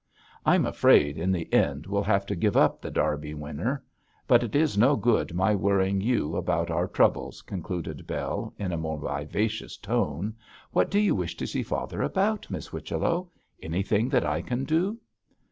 I'm 0.47 0.65
afraid 0.65 1.19
in 1.19 1.31
the 1.31 1.47
end 1.53 1.85
we'll 1.85 2.01
have 2.01 2.25
to 2.25 2.35
give 2.35 2.57
up 2.57 2.81
The 2.81 2.89
Derby 2.89 3.35
Winner. 3.35 3.83
But 4.25 4.41
it 4.41 4.55
is 4.55 4.75
no 4.75 4.95
good 4.95 5.35
my 5.35 5.53
worrying 5.53 6.01
you 6.01 6.35
about 6.35 6.71
our 6.71 6.87
troubles,' 6.87 7.43
concluded 7.43 8.07
Bell, 8.07 8.51
in 8.57 8.71
a 8.71 8.77
more 8.77 8.97
vivacious 8.97 9.77
tone; 9.77 10.33
'what 10.71 10.89
do 10.89 10.99
you 10.99 11.13
wish 11.13 11.37
to 11.37 11.45
see 11.45 11.61
father 11.61 12.01
about, 12.01 12.49
Miss 12.49 12.65
Whichello? 12.69 13.29
Anything 13.61 14.09
that 14.09 14.25
I 14.25 14.41
can 14.41 14.63
do?' 14.63 14.97